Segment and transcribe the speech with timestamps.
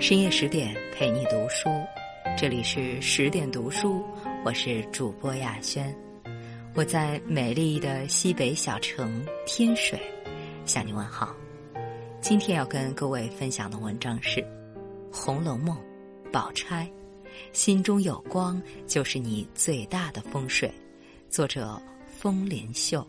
[0.00, 1.68] 深夜十点陪你读书，
[2.36, 4.04] 这里是十点读书，
[4.44, 5.96] 我是主播亚轩，
[6.74, 9.98] 我在美丽的西北小城天水
[10.66, 11.34] 向你问好。
[12.20, 14.40] 今天要跟各位分享的文章是
[15.10, 15.76] 《红楼梦》，
[16.30, 16.90] 宝钗，
[17.52, 20.70] 心中有光就是你最大的风水。
[21.30, 23.06] 作者风莲秀。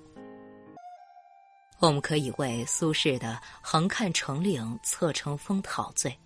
[1.80, 6.18] 我们可以为苏轼的“横看成岭侧成峰”陶醉。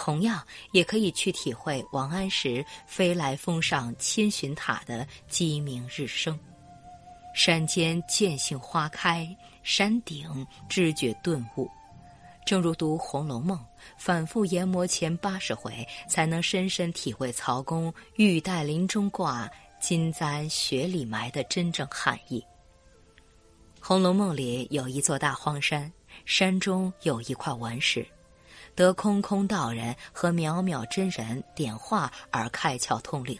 [0.00, 6.40] 同样，也可以去体会王安石“飞来峰上千寻塔”的鸡鸣日升。
[7.34, 9.28] 山间见杏花开，
[9.62, 11.68] 山顶知觉顿悟。
[12.46, 13.58] 正如读《红楼梦》，
[13.98, 19.46] 反复研磨前八十回，才能深深体会曹公“玉带林中挂，
[19.78, 22.40] 金簪雪里埋”的真正含义。
[23.86, 25.92] 《红楼梦》里有一座大荒山，
[26.24, 28.06] 山中有一块顽石。
[28.74, 33.38] 得空空道人和渺渺真人点化而开窍通灵，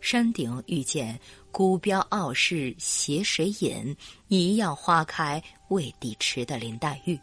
[0.00, 1.18] 山顶遇见
[1.50, 3.96] 孤标傲世携水饮，
[4.28, 7.16] 一样花开未抵迟的林黛玉；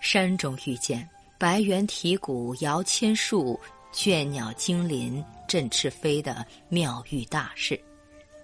[0.00, 3.58] 山中遇见白猿啼鼓摇千树，
[3.92, 7.76] 倦鸟惊林振翅飞的妙玉大士；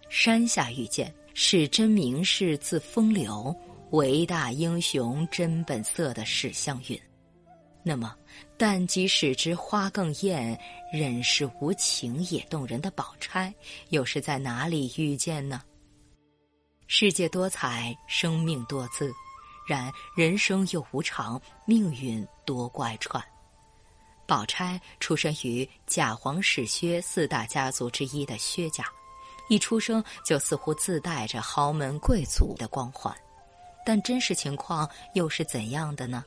[0.08, 3.54] 山下遇见是真名士自风流，
[3.90, 7.00] 伟大英雄真本色的史湘云。
[7.88, 8.16] 那么，
[8.58, 10.58] 但即使之花更艳，
[10.92, 13.54] 忍是无情也动人的宝钗，
[13.90, 15.62] 又是在哪里遇见呢？
[16.88, 19.12] 世界多彩，生命多姿，
[19.68, 23.22] 然人生又无常，命运多怪串。
[24.26, 28.84] 宝钗出身于贾皇史薛四大家族之一的薛家，
[29.48, 33.16] 一出生就似乎自带着豪门贵族的光环，
[33.84, 36.24] 但真实情况又是怎样的呢？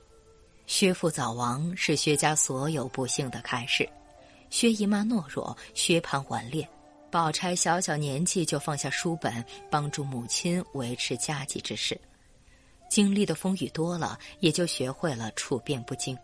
[0.70, 3.90] 薛父早亡是薛家所有不幸的开始。
[4.52, 6.66] 薛姨妈懦弱，薛蟠顽劣，
[7.10, 12.00] 宝钗小小年纪就放下书本，帮助母亲维持家计之事。
[12.88, 16.16] 经历的风雨多了，也就学会了处变不惊。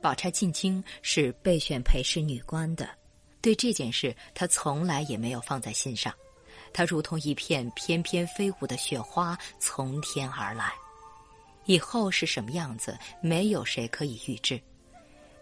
[0.00, 2.88] 宝钗进京是备选陪侍女官的，
[3.42, 6.10] 对这件事她从来也没有放在心上。
[6.72, 10.72] 她如同一片翩翩飞舞的雪花，从天而来。
[11.66, 14.60] 以后是什么样子，没有谁可以预知。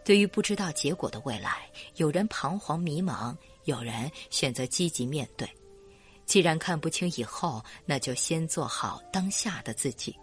[0.05, 5.49] 对于不知道结果的未来，有人彷徨迷茫，有人选择积极面对。
[6.27, 10.15] 既然看不清以后，那就先做好当下的自己。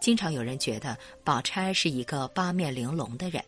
[0.00, 3.44] 经常有人觉得宝钗是一个八面玲珑的人，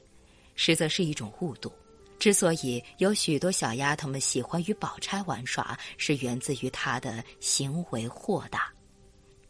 [0.54, 1.72] 实则是一种误读。
[2.18, 8.72] 之所以有许多小丫头们喜欢与宝钗玩耍，是源自于她的行为豁达。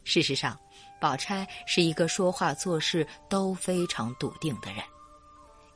[0.05, 0.59] 事实上。
[1.01, 4.83] 宝钗是一个说话做事都非常笃定的人，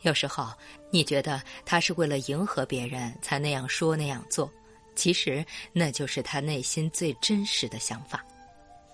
[0.03, 0.53] 有时候
[0.91, 4.51] 你觉得她是为了迎合别人才那样说那样做，
[4.95, 8.25] 其实那就是她内心最真实的想法。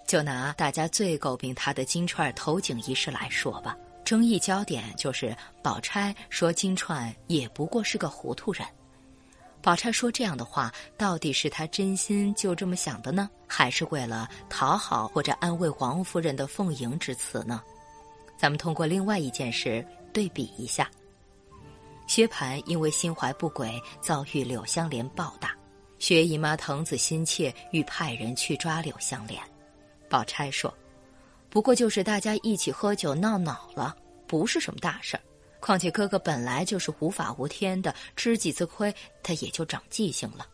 [0.07, 8.67] 就拿大家最诟病她的金钏投井一事来说吧，争议焦点就是宝钗说金钏也不过是个糊涂人。
[9.61, 17.63] 宝钗说这样的话，到底是她真心就这么想的呢，还是为了讨好或者安慰王夫人的奉迎之词呢？
[18.37, 20.89] 咱们通过另外一件事对比一下。
[22.07, 25.55] 薛蟠因为心怀不轨，遭遇柳湘莲暴打，
[25.99, 29.43] 薛姨妈疼子心切，欲派人去抓柳湘莲。
[30.09, 30.73] 宝钗说
[31.51, 33.95] ：“不过就是大家一起喝酒闹恼了，
[34.27, 35.23] 不是什么大事儿。”
[35.61, 40.47] 况且哥哥本来就是无法无天的，吃几次亏，他也就长记性了。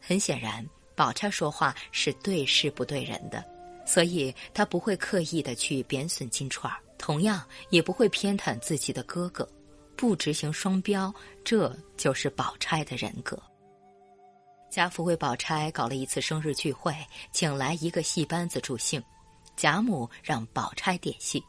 [0.00, 3.44] 很显然，宝钗说话是对事不对人的，
[3.86, 9.48] 所以她不会刻意的去贬损金钏儿，同样也不会偏袒自己的哥哥，
[9.96, 11.12] 不执行双标，
[11.44, 13.40] 这就是宝钗的人格。
[14.70, 16.94] 贾府为宝钗搞了一次生日聚会，
[17.32, 19.02] 请来一个戏班子助兴，
[19.56, 21.42] 贾母让宝钗点戏。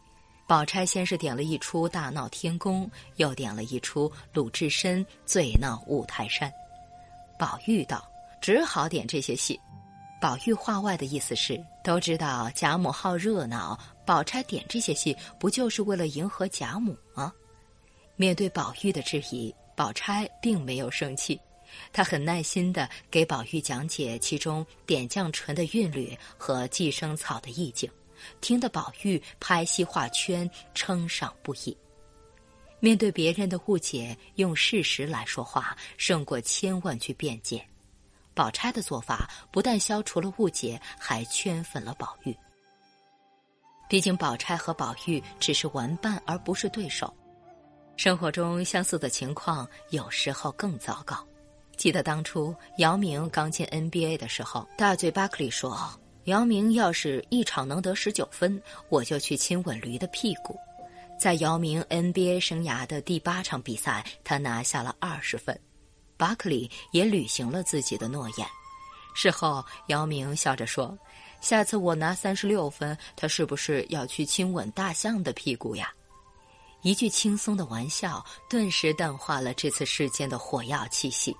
[0.51, 2.85] 宝钗先是点了一出《大闹天宫》，
[3.15, 6.51] 又点了一出鲁智深醉闹五台山。
[7.39, 8.05] 宝玉道
[8.41, 9.57] ：“只好点这些戏。”
[10.19, 17.31] 宝玉话外的意思是，都知道贾母好热闹，宝钗点这些戏不就是为了迎合贾母吗？
[18.17, 21.39] 面对宝玉的质疑，宝钗并没有生气，
[21.93, 27.89] 她很耐心的给宝玉讲解其中点绛唇的韵律和寄生草的意境。
[28.39, 31.75] 听得宝玉拍戏画圈，称赏不已。
[32.79, 37.63] 面对别人的误解，用事实来说话，胜过千万句辩解。
[38.33, 42.35] 宝钗的做法不但消除了误解，还圈粉了宝玉。
[43.89, 47.13] 毕竟宝钗和宝玉只是玩伴，而不是对手。
[47.97, 51.23] 生活中相似的情况有时候更糟糕。
[51.77, 55.77] 记得当初姚明刚进 NBA 的时候，大嘴巴克里说
[56.25, 60.55] ：“姚明要是一场能得十九分，我就去亲吻驴的屁股。”
[61.19, 65.59] 在姚明 NBA 生涯的第八场比赛，他拿下了二十分，
[66.17, 68.47] 巴克利也履行了自己的诺言。
[69.13, 70.97] 事后，姚明笑着说
[71.39, 75.93] ：“下次我拿三十六分，他是不是要去亲吻大象的屁股呀？”
[76.81, 81.35] 一句轻松的玩笑，顿时淡化了这次事件的火药气息。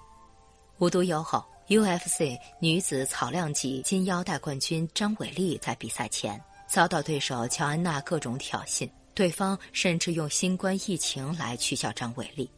[0.77, 6.37] 无独有偶，UFC 女子草量级金腰带冠军张伟丽在比赛前
[6.67, 12.51] 遭到对手乔安娜各种挑衅，对方甚至用新冠疫情来取笑张伟丽。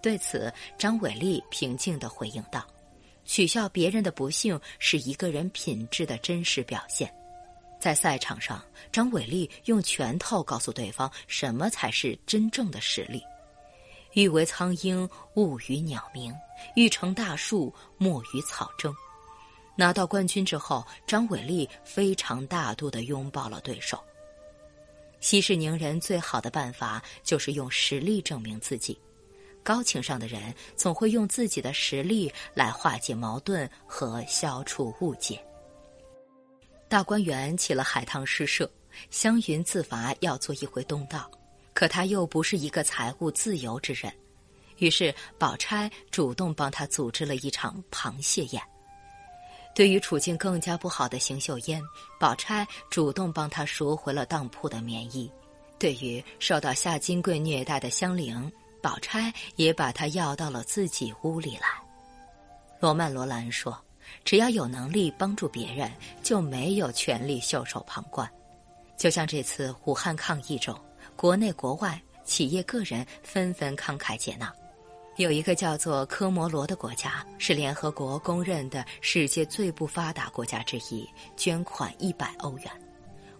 [0.00, 2.64] 对此，张伟丽平静地回应道。
[3.24, 7.12] 取笑别人的不幸是一个人品质的真实表现。
[7.80, 13.20] 在赛场上，张伟丽用拳头告诉对方什么才是真正的实力。
[14.14, 16.32] 欲为苍鹰，勿与鸟鸣；
[16.76, 18.94] 欲成大树，莫与草争。
[19.74, 24.02] 拿到冠军之后，张伟丽非常大度地拥抱了对手。
[25.20, 28.98] 息事宁人最好的办法就是用实力证明自己。
[29.62, 35.40] 高情商的人总会用自己的实力来化解矛盾和消除误解。
[36.88, 38.68] 大观园起了海棠诗社，
[39.08, 41.30] 湘云自罚要做一回东道，
[41.74, 44.12] 可他又不是一个财务自由之人，
[44.78, 48.62] 于是宝钗主动帮他组织了一场螃蟹宴。
[49.74, 51.82] 对于处境更加不好的邢岫烟，
[52.20, 55.30] 宝钗主动帮他赎回了当铺的棉衣；
[55.78, 58.50] 对于受到夏金贵虐待的香菱。
[58.82, 61.68] 宝钗也把他要到了自己屋里来。
[62.80, 63.80] 罗曼·罗兰说
[64.26, 65.88] ：“只要有能力帮助别人，
[66.20, 68.28] 就没有权利袖手旁观。”
[68.98, 70.76] 就像这次武汉抗疫中，
[71.16, 74.52] 国内国外企业个人纷纷慷慨解囊。
[75.16, 82.70] 有一个叫做科摩罗的国家，是联合国公认的世界最不发达国家之一，捐款一百欧元。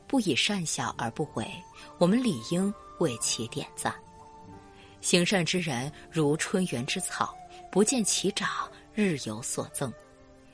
[0.07, 1.51] 不以善小而不为，
[1.97, 3.95] 我们理应为其点赞。
[5.01, 7.35] 行善之人如春园之草，
[7.71, 9.91] 不见其长，日有所增。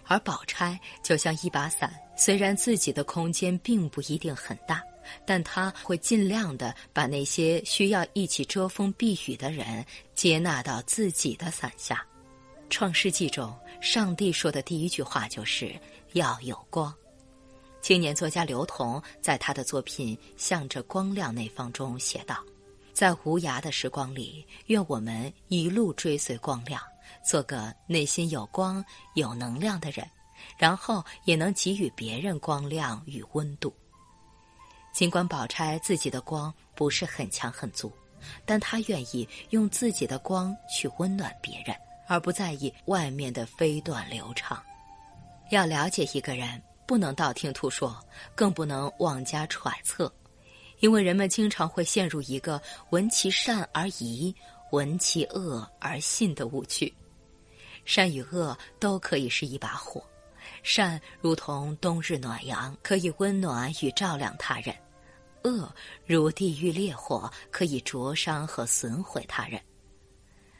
[0.07, 4.81] 而宝钗就像一把伞，虽然自己的空间并不一定很大，
[5.27, 9.85] 但他会尽量的把那些需要一起遮风避雨的人
[10.15, 12.05] 接纳到自己的伞下。
[12.71, 15.75] 创世纪中，上帝说的第一句话就是
[16.13, 16.95] 要有光。
[17.81, 22.45] 青年作家刘同在他的作品《向着光亮那方》中写道。
[22.93, 26.83] 在无涯的时光里，愿我们一路追随光亮，
[27.25, 28.85] 做个内心有光、
[29.15, 30.05] 有能量的人，
[30.59, 33.73] 然后也能给予别人光亮与温度。
[34.93, 37.93] 尽管宝钗自己的光不是很强很足，
[38.45, 41.77] 但她愿意用自己的光去温暖别人，
[42.09, 44.63] 而不在意外面的飞短流长。
[45.51, 47.97] 要了解一个人，不能道听途说，
[48.35, 50.13] 更不能妄加揣测。
[50.81, 54.35] 因为人们经常会陷入一个闻其善而疑，
[54.71, 56.93] 闻其恶而信的误区。
[57.85, 60.03] 善与恶都可以是一把火，
[60.63, 64.75] 善如同冬日暖阳，可以温暖与照亮他人；
[65.45, 65.73] 恶
[66.07, 69.61] 如地狱烈火，可以灼伤和损毁他人。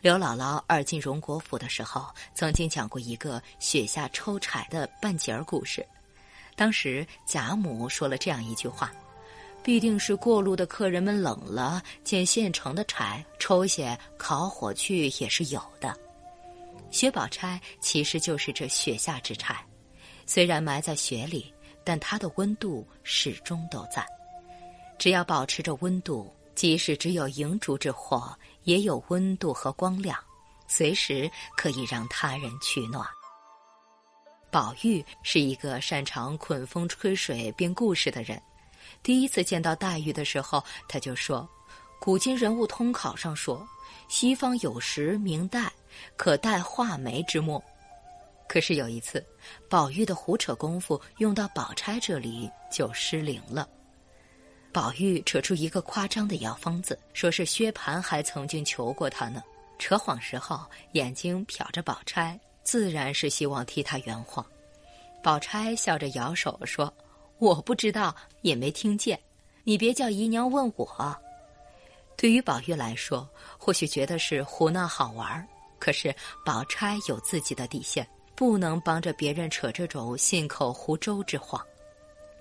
[0.01, 5.85] 刘姥姥二进荣国府的时候，曾经讲过一个雪下抽柴的半截儿故事。
[6.57, 8.93] 当时贾母说了这样一句话。
[9.61, 15.95] 必定是过路的客人们冷了，见现成的柴，抽些烤火去也是有的。
[16.91, 19.63] 薛宝钗其实就是这雪下之柴，
[20.29, 21.51] 虽然埋在雪里，
[21.83, 24.07] 但它的温度始终都在。
[24.99, 30.19] 只要保持着温度，即使只有萤烛之火，也有温度和光亮，
[30.67, 33.09] 随时可以让他人取暖。
[34.51, 38.39] 宝玉是一个擅长捆风吹水编故事的人。
[39.03, 41.49] 第一次见到黛玉的时候，他就说
[41.99, 43.67] ：“古今人物通考上说，
[44.09, 45.73] 西方有时名黛，
[46.19, 47.63] 可代画眉之墨。
[48.49, 49.25] 可是有一次，
[49.69, 53.69] 宝玉的胡扯功夫用到宝钗这里就失灵了。
[54.73, 59.43] 宝玉扯出一个夸张的药方子，说是薛蟠还曾经求过他呢。
[59.79, 64.45] 扯谎时候，眼睛瞟着宝钗，自然是希望替他圆谎。
[65.23, 66.93] 宝钗笑着摇手说。”
[67.39, 68.13] 我不知道，
[68.43, 69.17] 也没听见。
[69.63, 71.17] 你别叫姨娘问我。
[72.17, 76.13] 对于宝玉来说，或许觉得是胡闹好玩可是
[76.45, 78.05] 宝钗有自己的底线，
[78.39, 81.61] 不能帮着别人扯这种信口胡诌之谎。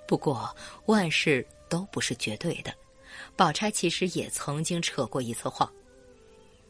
[0.08, 2.72] 不过万事都不是绝对的，
[3.36, 5.68] 宝钗其实也曾经扯过一次谎。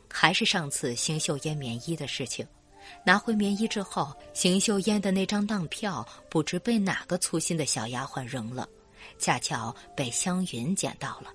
[0.10, 2.48] 还是上次邢岫烟棉衣的事情。
[3.04, 8.66] 拿回棉衣之后，邢岫烟的那张当票不知被哪个粗心的小丫鬟扔了，
[9.20, 11.34] 恰巧被湘云捡到了。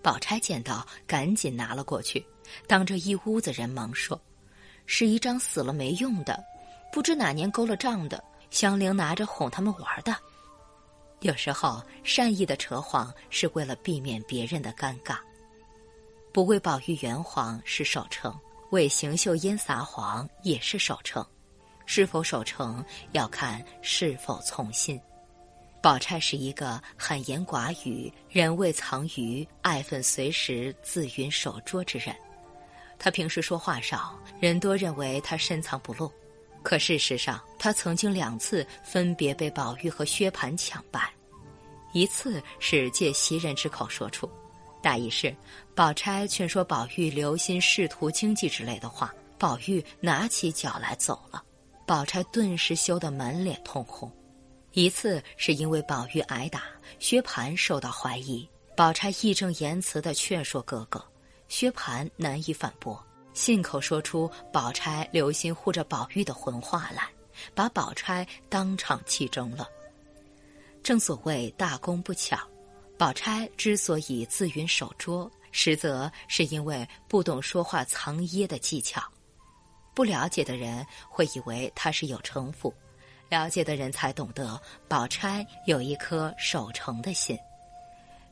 [0.00, 2.24] 宝钗见到，赶紧拿了过去，
[2.66, 4.18] 当着一屋子人忙说
[4.86, 6.42] ：“是一张死了没用的，
[6.94, 8.22] 不知哪年勾了账的。
[8.52, 10.16] 香菱拿着哄他们玩的。
[11.22, 15.16] 有时候善意的扯谎是为了避免别人的尴尬。
[16.32, 18.32] 不为宝玉圆谎是守诚。”
[18.70, 21.24] 为邢岫烟撒谎也是守诚，
[21.86, 25.00] 是否守诚要看是否从心。
[25.80, 32.16] 宝钗是一个罕言寡语、人未藏于爱愤随时自云守拙之人。
[32.98, 36.10] 她平时说话少，人多认为她深藏不露。
[36.64, 41.12] 可事实上，他曾经两次分别被宝玉和薛蟠抢败，
[41.92, 44.28] 一次是借袭人之口说出。
[44.82, 45.34] 大意是，
[45.74, 51.42] 宝钗劝说宝玉留心仕途经济之类的话，宝玉拿起脚来走了，
[51.86, 54.10] 宝钗顿时羞得满脸通红。
[54.72, 56.62] 一次是因为宝玉挨打，
[56.98, 61.04] 薛蟠受到怀疑，宝钗义正言辞地劝说哥哥，
[61.48, 63.00] 薛蟠难以反驳，
[63.34, 67.08] 信口说出宝钗留心护着宝玉的混话来，
[67.54, 69.68] 把宝钗当场气中了。
[70.82, 72.38] 正所谓大功不巧。
[72.96, 79.02] 宝钗之所以自云守拙，实则是因为不懂说话藏掖的技巧。
[79.94, 82.72] 不了解的人会以为她是有城府，
[83.28, 87.36] 了解的人才懂得宝钗有一颗守诚的心。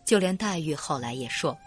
[0.05, 1.59] 就连黛玉后来也说：“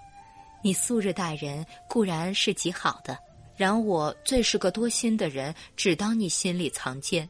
[0.64, 3.18] 你素日待人固然是极好的，
[3.56, 7.28] 然我最是个多心的人，只当你心里藏奸。”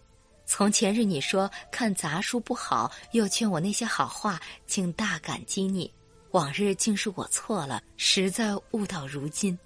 [0.48, 5.92] 从前日你说看杂书不好，又劝我那些好话，竟大感激你。
[6.32, 9.58] 往日竟是我错了，实在悟到如今。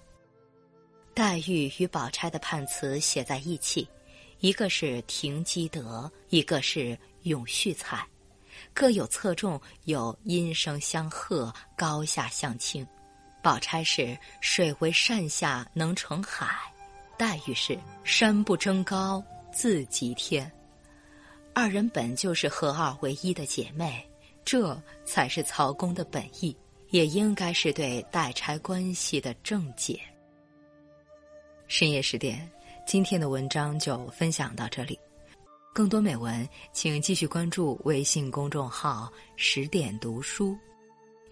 [1.12, 3.86] 黛玉与宝钗的判词写在一起，
[4.38, 8.06] 一个是停机德，一个是永续才，
[8.72, 12.86] 各有侧重，有音声相和，高下相倾。
[13.42, 16.48] 宝钗是水为善下能成海，
[17.16, 20.50] 黛玉是山不争高自极天。
[21.52, 24.08] 二人本就是合二为一的姐妹，
[24.44, 26.56] 这才是曹公的本意，
[26.90, 30.00] 也应该是对代差关系的正解。
[31.66, 32.48] 深夜十点，
[32.86, 34.98] 今天的文章就分享到这里。
[35.72, 40.56] 更多美文，请继续关注微信公众号“十点读书”，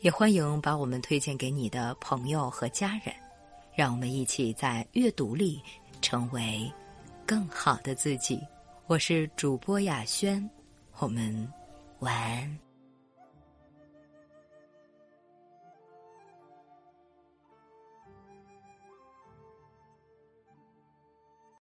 [0.00, 3.12] 也欢迎把我们推荐给你的朋友和家人，
[3.74, 5.60] 让我们一起在阅读里
[6.00, 6.70] 成为
[7.26, 8.40] 更好的自己。
[8.86, 10.48] 我是主播雅轩，
[10.98, 11.52] 我们
[11.98, 12.67] 晚安。